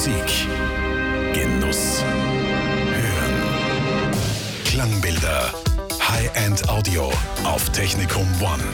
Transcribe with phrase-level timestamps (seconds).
[0.00, 0.48] Musik.
[1.34, 2.02] Genuss.
[2.88, 4.14] Hören.
[4.64, 5.52] Klangbilder.
[6.00, 7.12] High-End Audio
[7.44, 8.64] auf Technikum One.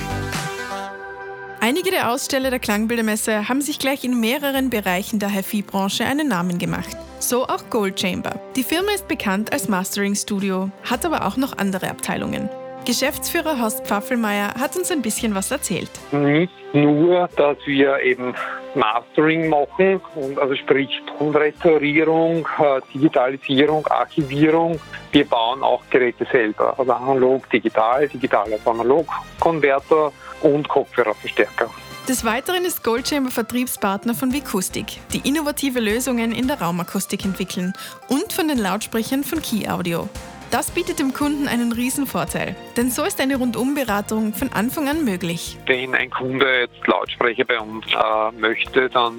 [1.60, 6.59] Einige der Aussteller der Klangbildermesse haben sich gleich in mehreren Bereichen der HiFi-Branche einen Namen
[6.59, 6.96] gemacht.
[7.18, 8.40] So auch Gold Chamber.
[8.54, 12.48] Die Firma ist bekannt als Mastering Studio, hat aber auch noch andere Abteilungen.
[12.84, 15.90] Geschäftsführer Horst Pfaffelmeier hat uns ein bisschen was erzählt.
[16.12, 18.32] Nicht nur, dass wir eben
[18.77, 20.00] Mastering machen,
[20.38, 24.78] also sprich Tonrestaurierung, äh, Digitalisierung, Archivierung.
[25.12, 29.09] Wir bauen auch Geräte selber, also analog, digital, digital auf analog,
[29.41, 31.70] Konverter und Kopfhörerverstärker.
[32.06, 37.73] Des Weiteren ist Goldchamber Vertriebspartner von Vikustik, die innovative Lösungen in der Raumakustik entwickeln
[38.09, 40.09] und von den Lautsprechern von Key Audio.
[40.50, 45.04] Das bietet dem Kunden einen riesen Vorteil, denn so ist eine Rundumberatung von Anfang an
[45.04, 45.59] möglich.
[45.66, 49.16] Wenn ein Kunde jetzt Lautsprecher bei uns äh, möchte, dann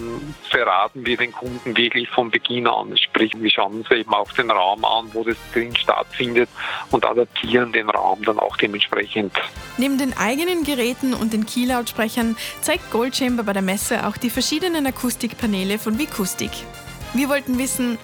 [0.50, 2.98] verraten wir den Kunden wirklich von Beginn an.
[2.98, 6.50] Sprich, wir schauen uns eben auch den Raum an, wo das drin stattfindet
[6.92, 9.34] und adaptieren den Raum dann auch dementsprechend.
[9.78, 14.88] Neben den eigenen Geräten und den Key-Lautsprechern zeigt Goldchamber bei der Messe auch die verschiedenen
[14.88, 16.52] Akustikpaneele von Vikustik.
[17.14, 17.98] Wir wollten wissen,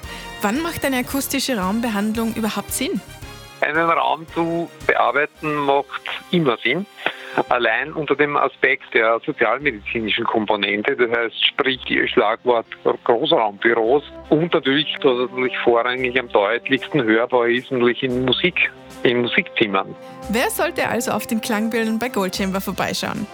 [0.44, 3.02] wann macht eine akustische Raumbehandlung überhaupt Sinn?
[3.62, 6.86] Einen Raum zu bearbeiten macht immer Sinn.
[7.50, 12.68] Allein unter dem Aspekt der sozialmedizinischen Komponente, das heißt sprich Schlagwort
[13.06, 18.72] Großraumbüros und natürlich, dass es natürlich vorrangig am deutlichsten hörbar ist, natürlich in Musik,
[19.02, 19.96] in Musikzimmern.
[20.30, 23.26] Wer sollte also auf den Klangbildern bei Goldchamber vorbeischauen?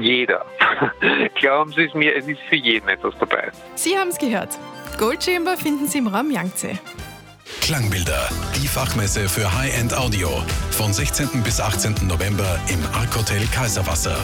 [0.00, 0.44] Jeder.
[1.36, 3.50] Glauben Sie es mir, es ist für jeden etwas dabei.
[3.76, 4.58] Sie haben es gehört.
[4.98, 6.78] Goldchamber finden Sie im Raum Yangtze.
[7.60, 10.42] Klangbilder, die Fachmesse für High-End Audio.
[10.70, 11.42] Von 16.
[11.42, 12.06] bis 18.
[12.06, 14.16] November im Arc Hotel Kaiserwasser.